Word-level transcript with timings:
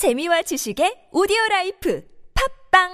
재미와 0.00 0.40
지식의 0.40 1.12
오디오 1.12 1.36
라이프 1.50 2.00
팟빵 2.72 2.88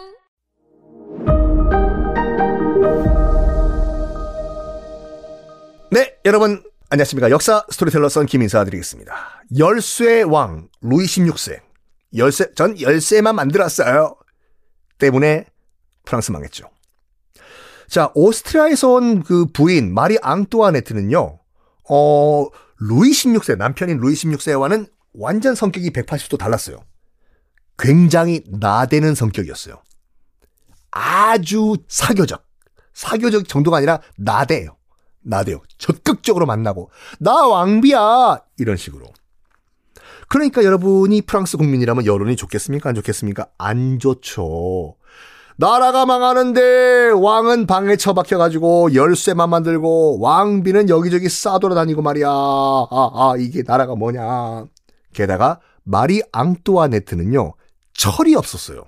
네, 5.93 6.17
여러분 6.25 6.65
안녕하십니까. 6.91 7.31
역사 7.31 7.65
스토리텔러 7.71 8.09
썬킴 8.09 8.27
인사 8.27 8.65
드리겠습니다. 8.65 9.15
열쇠 9.57 10.23
왕 10.23 10.69
루이 10.81 11.05
16세. 11.05 11.61
열쇠 12.17 12.53
전 12.55 12.81
열쇠만 12.81 13.37
만들었어요. 13.37 14.17
때문에 14.99 15.47
프랑스 16.05 16.33
망했죠. 16.33 16.69
자, 17.89 18.11
오스트리아에서 18.17 18.89
온 18.91 19.23
그 19.23 19.47
부인 19.53 19.95
마리 19.95 20.19
앙뚜아네트는요. 20.21 21.39
어, 21.89 22.47
루이 22.81 23.11
16세 23.13 23.57
남편인 23.59 23.99
루이 23.99 24.15
16세와는 24.15 24.89
완전 25.15 25.55
성격이 25.55 25.91
180도 25.91 26.37
달랐어요. 26.37 26.81
굉장히 27.79 28.43
나대는 28.49 29.15
성격이었어요. 29.15 29.83
아주 30.91 31.77
사교적. 31.89 32.43
사교적 32.95 33.49
정도가 33.49 33.77
아니라 33.79 34.01
나대요. 34.17 34.77
나대요. 35.23 35.61
적극적으로 35.77 36.47
만나고 36.47 36.91
나 37.19 37.47
왕비야 37.47 38.41
이런 38.59 38.77
식으로. 38.77 39.07
그러니까 40.29 40.65
여러분이 40.65 41.23
프랑스 41.23 41.57
국민이라면 41.57 42.07
여론이 42.07 42.37
좋겠습니까? 42.37 42.89
안 42.89 42.95
좋겠습니까? 42.95 43.47
안 43.59 43.99
좋죠. 43.99 44.97
나라가 45.59 46.05
망하는데 46.05 47.11
왕은 47.11 47.67
방에 47.67 47.97
처박혀가지고 47.97 48.95
열쇠만 48.95 49.49
만들고 49.49 50.21
왕비는 50.21 50.89
여기저기 50.89 51.29
싸돌아다니고 51.29 52.03
말이야. 52.03 52.29
아, 52.29 52.89
아, 52.91 53.35
이게 53.39 53.63
나라가 53.67 53.95
뭐냐. 53.95 54.67
게다가 55.15 55.61
마리 55.83 56.23
앙뚜아네트는요, 56.33 57.55
철이 57.97 58.35
없었어요. 58.35 58.85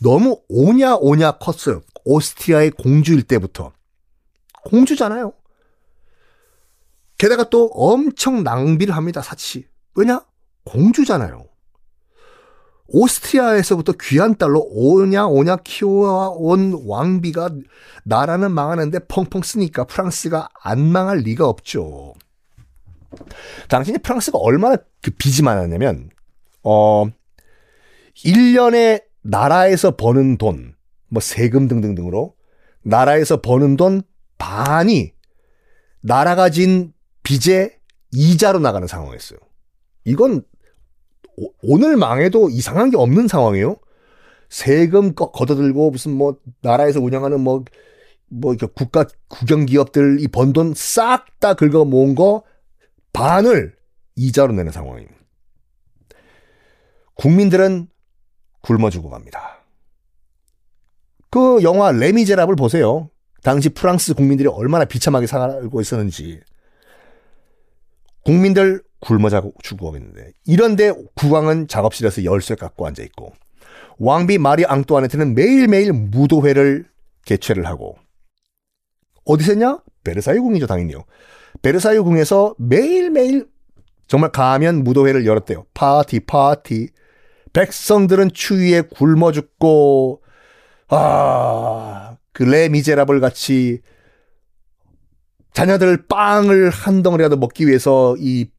너무 0.00 0.40
오냐 0.48 0.96
오냐 0.96 1.32
컸어요. 1.38 1.82
오스트리아의 2.04 2.70
공주일 2.72 3.22
때부터. 3.22 3.72
공주잖아요. 4.64 5.32
게다가 7.16 7.48
또 7.50 7.66
엄청 7.72 8.44
낭비를 8.44 8.94
합니다, 8.94 9.22
사치. 9.22 9.66
왜냐? 9.94 10.24
공주잖아요. 10.64 11.44
오스트리아에서부터 12.86 13.94
귀한 14.00 14.36
딸로 14.36 14.66
오냐 14.70 15.26
오냐 15.26 15.56
키워온 15.56 16.84
왕비가 16.86 17.50
나라는 18.04 18.50
망하는데 18.52 19.00
펑펑 19.08 19.42
쓰니까 19.42 19.84
프랑스가 19.84 20.48
안 20.62 20.80
망할 20.80 21.18
리가 21.18 21.46
없죠. 21.46 22.14
당신이 23.68 23.98
프랑스가 23.98 24.38
얼마나 24.38 24.76
그 25.02 25.10
빚이 25.10 25.42
많았냐면, 25.42 26.10
어, 26.62 27.06
1년에 28.24 29.04
나라에서 29.22 29.96
버는 29.96 30.38
돈, 30.38 30.74
뭐 31.08 31.20
세금 31.20 31.68
등등등으로 31.68 32.34
나라에서 32.82 33.40
버는 33.40 33.76
돈 33.76 34.02
반이 34.38 35.12
나라가 36.00 36.50
진 36.50 36.92
빚의 37.22 37.76
이자로 38.12 38.58
나가는 38.60 38.86
상황이었어요. 38.86 39.38
이건 40.04 40.42
오, 41.36 41.52
오늘 41.62 41.96
망해도 41.96 42.48
이상한 42.50 42.90
게 42.90 42.96
없는 42.96 43.28
상황이에요. 43.28 43.76
세금 44.48 45.14
걷어들고 45.14 45.90
무슨 45.90 46.12
뭐 46.12 46.38
나라에서 46.62 47.00
운영하는 47.00 47.40
뭐뭐 47.40 47.64
뭐 48.30 48.56
국가 48.74 49.04
국영 49.28 49.66
기업들이 49.66 50.26
번 50.28 50.52
돈 50.52 50.72
싹 50.74 51.26
다 51.38 51.54
긁어 51.54 51.84
모은 51.84 52.14
거 52.14 52.42
반을 53.12 53.76
이자로 54.16 54.52
내는 54.54 54.72
상황입니다. 54.72 55.16
국민들은 57.14 57.88
굶어 58.60 58.90
죽어갑니다. 58.90 59.58
그 61.30 61.62
영화 61.62 61.92
레미제랍을 61.92 62.56
보세요. 62.56 63.10
당시 63.42 63.68
프랑스 63.68 64.14
국민들이 64.14 64.48
얼마나 64.48 64.84
비참하게 64.84 65.26
살고 65.26 65.80
있었는지. 65.80 66.40
국민들 68.24 68.82
굶어 69.00 69.28
죽어가겠는데. 69.62 70.32
이런데 70.46 70.92
국왕은 71.14 71.68
작업실에서 71.68 72.24
열쇠 72.24 72.54
갖고 72.56 72.86
앉아있고, 72.86 73.32
왕비 73.98 74.38
마리 74.38 74.64
앙뚜아네트는 74.66 75.34
매일매일 75.34 75.92
무도회를 75.92 76.86
개최를 77.24 77.66
하고, 77.66 77.96
어디서 79.24 79.52
했냐? 79.52 79.78
베르사유 80.04 80.42
궁이죠, 80.42 80.66
당연히요. 80.66 81.04
베르사유 81.62 82.04
궁에서 82.04 82.54
매일매일 82.58 83.46
정말 84.08 84.32
가면 84.32 84.84
무도회를 84.84 85.26
열었대요. 85.26 85.66
파티, 85.74 86.20
파티. 86.20 86.88
백성들은 87.52 88.32
추위에 88.32 88.82
굶어 88.82 89.32
죽고, 89.32 90.22
아, 90.88 92.16
그 92.32 92.42
레미제라블 92.42 93.20
같이 93.20 93.80
자녀들 95.52 96.06
빵을 96.06 96.70
한 96.70 97.02
덩어리라도 97.02 97.36
먹기 97.36 97.66
위해서 97.66 98.16
이 98.18 98.50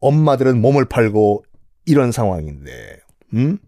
엄마들은 0.00 0.60
몸을 0.60 0.86
팔고 0.86 1.44
이런 1.86 2.12
상황인데, 2.12 3.00
음? 3.34 3.58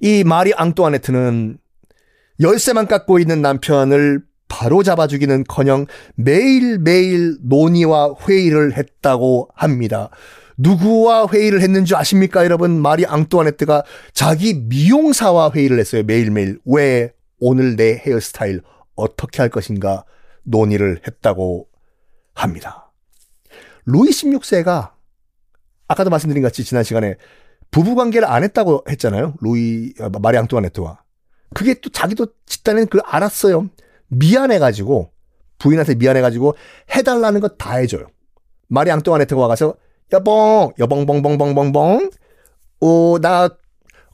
이 0.00 0.24
마리 0.24 0.52
앙뚜아네트는 0.54 1.58
열쇠만 2.40 2.86
깎고 2.86 3.18
있는 3.18 3.42
남편을 3.42 4.22
바로 4.48 4.82
잡아 4.82 5.06
주기는 5.06 5.44
커녕 5.44 5.86
매일매일 6.16 7.36
논의와 7.42 8.14
회의를 8.26 8.76
했다고 8.76 9.48
합니다. 9.54 10.10
누구와 10.58 11.28
회의를 11.32 11.60
했는지 11.62 11.94
아십니까, 11.94 12.44
여러분? 12.44 12.80
마리 12.82 13.06
앙뚜아네트가 13.06 13.84
자기 14.12 14.54
미용사와 14.54 15.52
회의를 15.54 15.78
했어요, 15.78 16.02
매일매일. 16.04 16.58
왜 16.64 17.12
오늘 17.38 17.76
내 17.76 17.96
헤어스타일 18.04 18.62
어떻게 18.96 19.40
할 19.40 19.48
것인가 19.48 20.04
논의를 20.42 21.00
했다고 21.06 21.68
합니다. 22.34 22.90
루이 23.86 24.08
16세가 24.10 24.90
아까도 25.86 26.10
말씀드린 26.10 26.42
같이 26.42 26.64
지난 26.64 26.82
시간에 26.82 27.14
부부 27.70 27.94
관계를 27.94 28.28
안 28.28 28.42
했다고 28.42 28.84
했잖아요. 28.88 29.34
루이 29.40 29.94
아, 30.00 30.10
마리 30.20 30.36
앙뚜아네트와. 30.38 31.02
그게 31.54 31.74
또 31.80 31.88
자기도 31.90 32.26
집단에는 32.46 32.88
그걸 32.88 33.02
알았어요. 33.06 33.68
미안해가지고 34.08 35.10
부인한테 35.58 35.94
미안해가지고 35.94 36.54
해달라는 36.94 37.40
거 37.40 37.48
다 37.56 37.76
해줘요. 37.76 38.06
마리 38.68 38.90
앙뚜아네트가 38.90 39.40
와가서 39.40 39.74
여봉 40.12 40.72
여봉봉봉봉봉봉 40.78 42.10
어나 42.80 43.44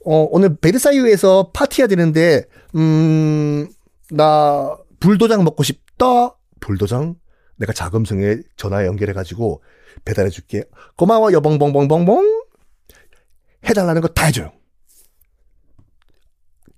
어, 0.07 0.27
오늘 0.29 0.55
베르사유에서 0.57 1.51
파티해야 1.53 1.87
되는데 1.87 2.45
음 2.75 3.67
나 4.11 4.77
불도장 4.99 5.43
먹고 5.43 5.63
싶다. 5.63 6.35
불도장 6.59 7.15
내가 7.55 7.73
자금성에 7.73 8.37
전화 8.55 8.85
연결해가지고 8.85 9.63
배달해줄게. 10.05 10.63
고마워 10.95 11.31
여봉봉봉봉봉 11.33 12.43
해달라는 13.67 14.01
거 14.01 14.07
다 14.09 14.25
해줘요. 14.25 14.51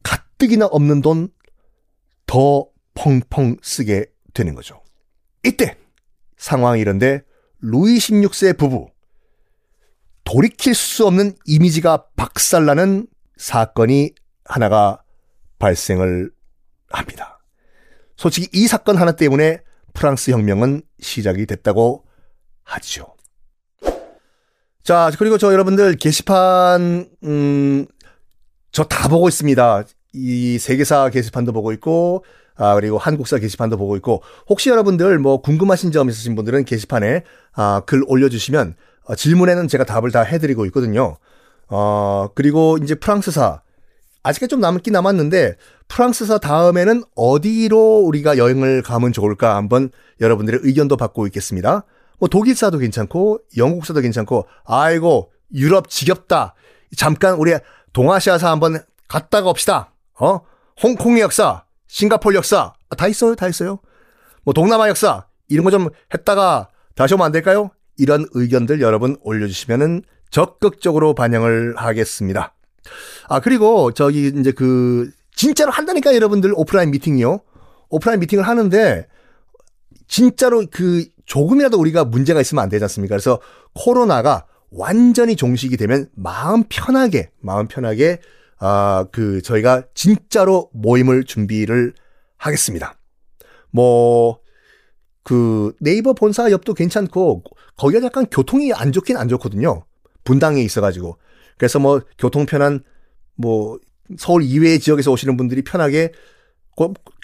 가뜩이나 0.03 0.67
없는 0.67 1.01
돈 1.01 1.29
더 2.27 2.67
펑펑 2.93 3.57
쓰게 3.61 4.05
되는 4.33 4.53
거죠. 4.55 4.81
이때 5.45 5.77
상황이 6.37 6.81
이런데 6.81 7.21
루이 7.59 7.97
16세 7.97 8.57
부부 8.57 8.87
돌이킬 10.27 10.75
수 10.75 11.07
없는 11.07 11.35
이미지가 11.45 12.07
박살나는 12.17 13.07
사건이 13.37 14.11
하나가 14.43 15.01
발생을 15.57 16.31
합니다. 16.89 17.39
솔직히 18.17 18.49
이 18.51 18.67
사건 18.67 18.97
하나 18.97 19.13
때문에 19.13 19.61
프랑스 19.93 20.31
혁명은 20.31 20.81
시작이 20.99 21.45
됐다고 21.45 22.03
하죠. 22.63 23.15
자, 24.83 25.11
그리고 25.17 25.37
저 25.37 25.53
여러분들 25.53 25.95
게시판, 25.95 27.09
음, 27.23 27.85
저 28.73 28.83
다 28.83 29.07
보고 29.07 29.29
있습니다. 29.29 29.83
이 30.11 30.57
세계사 30.59 31.09
게시판도 31.09 31.53
보고 31.53 31.71
있고, 31.71 32.25
아, 32.55 32.75
그리고 32.75 32.97
한국사 32.97 33.37
게시판도 33.37 33.77
보고 33.77 33.95
있고, 33.95 34.21
혹시 34.49 34.69
여러분들 34.69 35.19
뭐 35.19 35.41
궁금하신 35.41 35.93
점 35.93 36.09
있으신 36.09 36.35
분들은 36.35 36.65
게시판에 36.65 37.23
아, 37.53 37.81
글 37.85 38.03
올려주시면 38.07 38.75
어, 39.07 39.15
질문에는 39.15 39.67
제가 39.67 39.83
답을 39.85 40.11
다 40.11 40.21
해드리고 40.21 40.65
있거든요. 40.67 41.17
어, 41.69 42.29
그리고 42.35 42.77
이제 42.81 42.95
프랑스사. 42.95 43.61
아직까지 44.23 44.49
좀 44.49 44.59
남긴 44.59 44.93
남았는데, 44.93 45.55
프랑스사 45.87 46.37
다음에는 46.39 47.03
어디로 47.15 47.99
우리가 47.99 48.37
여행을 48.37 48.81
가면 48.81 49.13
좋을까 49.13 49.55
한번 49.55 49.89
여러분들의 50.19 50.59
의견도 50.63 50.97
받고 50.97 51.25
있겠습니다. 51.27 51.83
뭐 52.19 52.27
독일사도 52.27 52.77
괜찮고, 52.79 53.39
영국사도 53.55 54.01
괜찮고, 54.01 54.45
아이고, 54.65 55.31
유럽 55.53 55.89
지겹다. 55.89 56.55
잠깐 56.97 57.35
우리 57.35 57.53
동아시아사 57.93 58.49
한번 58.51 58.79
갔다가 59.07 59.49
옵시다. 59.49 59.93
어? 60.19 60.41
홍콩의 60.83 61.21
역사, 61.21 61.63
싱가폴 61.87 62.35
역사, 62.35 62.73
아, 62.89 62.95
다 62.95 63.07
있어요, 63.07 63.35
다 63.35 63.47
있어요. 63.47 63.79
뭐 64.43 64.53
동남아 64.53 64.89
역사, 64.89 65.25
이런 65.47 65.63
거 65.63 65.71
좀 65.71 65.89
했다가 66.13 66.67
다시 66.95 67.13
오면 67.13 67.25
안 67.25 67.31
될까요? 67.31 67.71
이런 67.97 68.25
의견들 68.31 68.81
여러분 68.81 69.17
올려주시면은 69.21 70.03
적극적으로 70.29 71.13
반영을 71.13 71.75
하겠습니다. 71.77 72.53
아, 73.27 73.39
그리고 73.39 73.91
저기 73.93 74.27
이제 74.27 74.51
그 74.51 75.09
진짜로 75.35 75.71
한다니까 75.71 76.15
여러분들 76.15 76.53
오프라인 76.55 76.91
미팅이요. 76.91 77.39
오프라인 77.89 78.19
미팅을 78.19 78.47
하는데 78.47 79.07
진짜로 80.07 80.65
그 80.71 81.05
조금이라도 81.25 81.77
우리가 81.77 82.05
문제가 82.05 82.41
있으면 82.41 82.63
안 82.63 82.69
되지 82.69 82.83
않습니까? 82.85 83.13
그래서 83.15 83.39
코로나가 83.73 84.45
완전히 84.71 85.35
종식이 85.35 85.77
되면 85.77 86.07
마음 86.15 86.63
편하게 86.69 87.31
마음 87.39 87.67
편하게 87.67 88.19
아 88.59 89.05
그 89.11 89.41
저희가 89.41 89.83
진짜로 89.93 90.69
모임을 90.73 91.23
준비를 91.25 91.93
하겠습니다. 92.37 92.95
뭐 93.71 94.39
그 95.27 95.73
네이버 95.81 96.13
본사 96.13 96.49
옆도 96.51 96.73
괜찮고 96.73 97.43
거기가 97.75 98.05
약간 98.05 98.25
교통이 98.27 98.71
안 98.71 98.93
좋긴 98.93 99.17
안 99.17 99.27
좋거든요. 99.27 99.83
분당에 100.23 100.61
있어가지고 100.61 101.17
그래서 101.57 101.79
뭐 101.79 101.99
교통 102.17 102.45
편한 102.45 102.81
뭐 103.35 103.77
서울 104.17 104.41
이외의 104.43 104.79
지역에서 104.79 105.11
오시는 105.11 105.35
분들이 105.35 105.63
편하게 105.63 106.13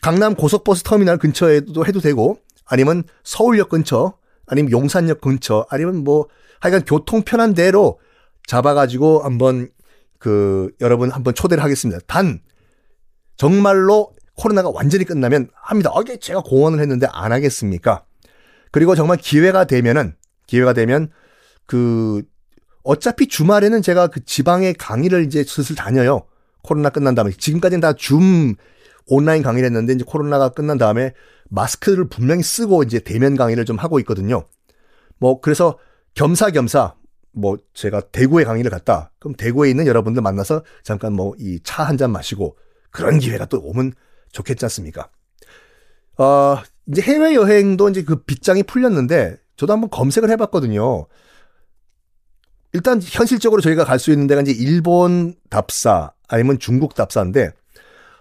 강남 0.02 0.36
고속버스 0.36 0.84
터미널 0.84 1.18
근처에도 1.18 1.86
해도 1.86 2.02
되고 2.02 2.40
아니면 2.66 3.04
서울역 3.24 3.70
근처 3.70 4.18
아니면 4.48 4.74
용산역 4.74 5.22
근처 5.22 5.66
아니면 5.70 6.04
뭐 6.04 6.28
하여간 6.60 6.84
교통 6.84 7.22
편한 7.22 7.54
대로 7.54 8.02
잡아가지고 8.48 9.22
한번 9.22 9.70
그 10.20 10.74
여러분 10.82 11.10
한번 11.10 11.34
초대를 11.34 11.64
하겠습니다. 11.64 12.02
단 12.06 12.42
정말로 13.38 14.12
코로나가 14.36 14.70
완전히 14.70 15.06
끝나면 15.06 15.50
합니다. 15.54 15.92
아, 15.94 16.04
제가 16.20 16.42
공헌을 16.42 16.80
했는데 16.80 17.08
안 17.12 17.32
하겠습니까? 17.32 18.04
그리고 18.72 18.96
정말 18.96 19.18
기회가 19.18 19.66
되면은 19.66 20.16
기회가 20.48 20.74
되면 20.74 21.10
그 21.66 22.24
어차피 22.84 23.28
주말에는 23.28 23.82
제가 23.82 24.08
그 24.08 24.26
지방의 24.26 24.74
강의를 24.74 25.26
이제 25.26 25.44
슬슬 25.44 25.76
다녀요. 25.76 26.24
코로나 26.64 26.90
끝난 26.90 27.16
다음에 27.16 27.32
지금까지는 27.32 27.82
다 27.82 27.94
줌 27.94 28.56
온라인 29.08 29.44
강의를 29.44 29.68
했는데 29.68 29.94
이제 29.94 30.04
코로나가 30.08 30.50
끝난 30.50 30.78
다음에 30.78 31.14
마스크를 31.50 32.08
분명히 32.08 32.42
쓰고 32.42 32.84
이제 32.84 33.00
대면 33.00 33.36
강의를 33.36 33.66
좀 33.66 33.78
하고 33.78 34.00
있거든요. 34.00 34.46
뭐 35.20 35.40
그래서 35.42 35.78
겸사겸사 36.16 36.96
뭐 37.34 37.58
제가 37.74 38.02
대구에 38.12 38.44
강의를 38.44 38.72
갔다. 38.72 39.12
그럼 39.20 39.36
대구에 39.36 39.70
있는 39.70 39.88
여러분들 39.88 40.22
만나서 40.22 40.64
잠깐 40.84 41.14
뭐 41.14 41.36
이 41.38 41.60
차 41.64 41.84
한 41.84 41.98
잔 41.98 42.12
마시고 42.12 42.58
그런 42.92 43.20
기회가 43.20 43.46
또 43.46 43.60
오면 43.62 43.94
좋겠지 44.34 44.66
않습니까? 44.66 45.10
어, 46.18 46.58
이제 46.88 47.02
해외 47.02 47.34
여행도 47.36 47.88
이제 47.90 48.04
그 48.04 48.24
빗장이 48.24 48.64
풀렸는데 48.64 49.38
저도 49.56 49.72
한번 49.72 49.90
검색을 49.90 50.30
해봤거든요. 50.30 51.08
일단 52.74 53.00
현실적으로 53.02 53.62
저희가 53.62 53.86
갈 53.86 54.00
수 54.00 54.12
있는 54.12 54.28
데가 54.28 54.42
이제 54.42 54.52
일본 54.52 55.36
답사 55.50 56.12
아니면 56.28 56.60
중국 56.60 56.96
답사인데 56.96 57.52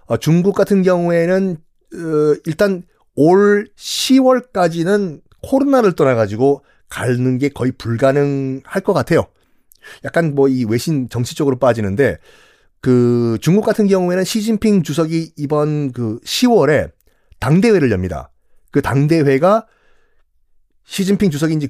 어, 0.06 0.16
중국 0.18 0.54
같은 0.54 0.82
경우에는 0.82 1.56
어, 1.94 2.36
일단 2.46 2.82
올 3.14 3.68
10월까지는 3.76 5.22
코로나를 5.42 5.94
떠나가지고 5.94 6.64
가는 6.88 7.38
게 7.38 7.48
거의 7.48 7.72
불가능할 7.72 8.82
것 8.82 8.92
같아요. 8.92 9.26
약간 10.04 10.34
뭐 10.34 10.48
이 10.48 10.64
외신 10.64 11.08
정치 11.08 11.34
쪽으로 11.34 11.58
빠지는데 11.58 12.18
그 12.82 13.38
중국 13.40 13.64
같은 13.64 13.86
경우에는 13.86 14.24
시진핑 14.24 14.82
주석이 14.82 15.34
이번 15.36 15.92
그 15.92 16.18
10월에 16.24 16.90
당대회를 17.38 17.92
엽니다. 17.92 18.30
그 18.72 18.82
당대회가 18.82 19.66
시진핑 20.84 21.30
주석이 21.30 21.54
이제 21.54 21.68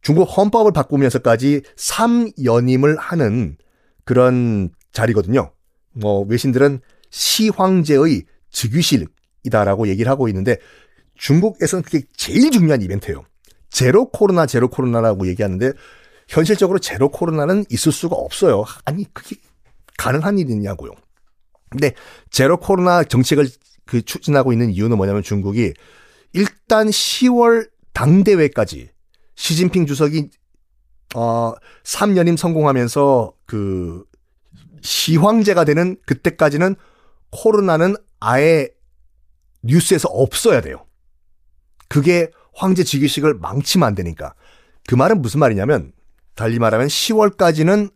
중국 0.00 0.24
헌법을 0.24 0.72
바꾸면서까지 0.72 1.62
3연임을 1.76 2.96
하는 2.98 3.58
그런 4.04 4.70
자리거든요. 4.92 5.52
뭐 5.92 6.22
외신들은 6.22 6.80
시황제의 7.10 8.24
즉위실이다라고 8.50 9.88
얘기를 9.88 10.10
하고 10.10 10.28
있는데 10.28 10.56
중국에서는 11.16 11.82
그게 11.82 12.02
제일 12.16 12.50
중요한 12.50 12.80
이벤트예요. 12.80 13.22
제로 13.68 14.08
코로나 14.08 14.46
제로 14.46 14.68
코로나라고 14.68 15.26
얘기하는데 15.28 15.72
현실적으로 16.28 16.78
제로 16.78 17.10
코로나는 17.10 17.66
있을 17.68 17.92
수가 17.92 18.16
없어요. 18.16 18.64
아니 18.86 19.04
그게 19.12 19.36
가능한 19.98 20.38
일이냐고요. 20.38 20.92
근데 21.70 21.94
제로 22.30 22.58
코로나 22.58 23.02
정책을 23.02 23.48
그 23.86 24.02
추진하고 24.02 24.52
있는 24.52 24.70
이유는 24.70 24.96
뭐냐면 24.96 25.22
중국이 25.22 25.72
일단 26.32 26.88
10월 26.88 27.70
당대회까지 27.92 28.90
시진핑 29.34 29.86
주석이 29.86 30.30
어 31.14 31.52
3년임 31.84 32.36
성공하면서 32.36 33.34
그 33.46 34.04
시황제가 34.82 35.64
되는 35.64 35.96
그때까지는 36.06 36.74
코로나는 37.30 37.96
아예 38.20 38.68
뉴스에서 39.62 40.08
없어야 40.08 40.60
돼요. 40.60 40.86
그게 41.88 42.30
황제 42.54 42.84
즉위식을 42.84 43.34
망치면 43.34 43.86
안 43.86 43.94
되니까. 43.94 44.34
그 44.88 44.94
말은 44.94 45.22
무슨 45.22 45.40
말이냐면 45.40 45.92
달리 46.34 46.58
말하면 46.58 46.88
10월까지는 46.88 47.92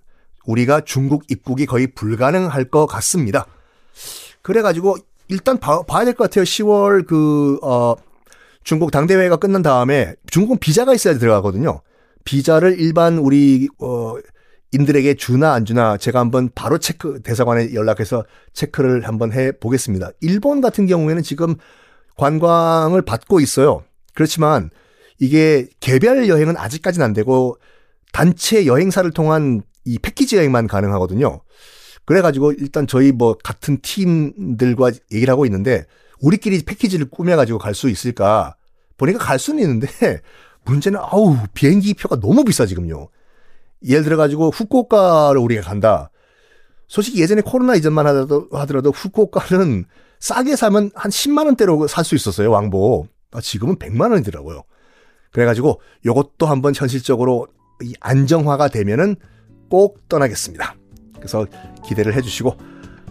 우리가 0.47 0.81
중국 0.83 1.25
입국이 1.31 1.67
거의 1.67 1.89
불가능할 1.89 2.65
것 2.65 2.87
같습니다. 2.87 3.47
그래가지고 4.43 4.97
일단 5.29 5.59
봐, 5.59 5.83
봐야 5.83 6.05
될 6.05 6.15
것 6.15 6.25
같아요. 6.25 6.45
10월 6.45 7.07
그, 7.07 7.59
어, 7.63 7.95
중국 8.65 8.91
당대회가 8.91 9.37
끝난 9.37 9.63
다음에 9.63 10.15
중국은 10.31 10.59
비자가 10.59 10.95
있어야 10.95 11.19
들어가거든요. 11.19 11.81
비자를 12.25 12.81
일반 12.81 13.19
우리, 13.19 13.69
어, 13.81 14.15
인들에게 14.73 15.15
주나 15.15 15.53
안 15.53 15.65
주나 15.65 15.97
제가 15.97 16.19
한번 16.21 16.51
바로 16.55 16.79
체크, 16.79 17.21
대사관에 17.23 17.73
연락해서 17.75 18.25
체크를 18.53 19.07
한번 19.07 19.33
해 19.33 19.53
보겠습니다. 19.53 20.11
일본 20.21 20.61
같은 20.61 20.87
경우에는 20.87 21.23
지금 21.23 21.55
관광을 22.17 23.03
받고 23.03 23.41
있어요. 23.41 23.85
그렇지만 24.15 24.71
이게 25.19 25.69
개별 25.81 26.29
여행은 26.29 26.57
아직까지는 26.57 27.05
안 27.05 27.13
되고 27.13 27.57
단체 28.13 28.67
여행사를 28.67 29.09
통한 29.13 29.63
이 29.87 29.99
패키지 29.99 30.37
여행만 30.37 30.67
가능하거든요. 30.67 31.41
그래가지고 32.05 32.53
일단 32.53 32.87
저희 32.87 33.13
뭐 33.13 33.37
같은 33.43 33.79
팀들과 33.81 34.91
얘기를 35.13 35.33
하고 35.33 35.47
있는데 35.47 35.87
우리끼리 36.21 36.63
패키지를 36.63 37.09
꾸며가지고 37.11 37.59
갈 37.59 37.75
수 37.75 37.89
있을까 37.89 38.57
보니까 38.97 39.19
갈 39.19 39.39
수는 39.39 39.63
있는데 39.63 39.89
문제는 40.65 40.99
아우 41.01 41.37
비행기 41.55 41.95
표가 41.95 42.21
너무 42.21 42.45
비싸 42.45 42.67
지금요. 42.67 43.09
예를 43.85 44.05
들어가지고 44.05 44.51
후쿠오카를 44.51 45.39
우리가 45.41 45.63
간다. 45.63 46.11
솔직히 46.89 47.21
예전에 47.21 47.43
코로나 47.43 47.75
이전만 47.75 48.07
하더라도, 48.07 48.49
하더라도 48.53 48.91
후쿠오카는 48.91 49.85
싸게 50.21 50.57
사면 50.57 50.91
한 50.95 51.11
10만 51.11 51.47
원대로 51.47 51.87
살 51.87 52.05
수 52.05 52.15
있었어요 52.15 52.51
왕복. 52.51 53.09
아, 53.33 53.41
지금은 53.41 53.77
100만 53.77 54.13
원이더라고요. 54.13 54.63
그래가지고 55.33 55.81
요것도 56.07 56.47
한번 56.47 56.73
현실적으로 56.75 57.49
이 57.83 57.93
안정화가 58.01 58.69
되면은 58.69 59.17
꼭 59.69 60.09
떠나겠습니다. 60.09 60.75
그래서 61.17 61.47
기대를 61.87 62.15
해주시고 62.15 62.57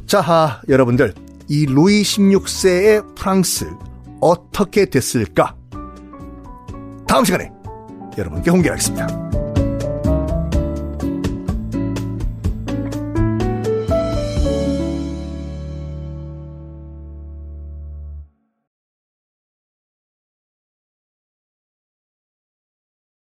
자 0.05 0.21
하, 0.21 0.61
여러분들 0.69 1.13
이 1.47 1.65
루이 1.65 2.01
16세의 2.01 3.15
프랑스 3.15 3.69
어떻게 4.21 4.85
됐을까? 4.85 5.55
다음 7.07 7.23
시간에 7.23 7.51
여러분께 8.17 8.49
공개하겠습니다. 8.49 9.24